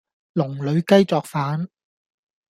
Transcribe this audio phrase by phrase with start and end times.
[0.33, 1.69] 籠裏雞作反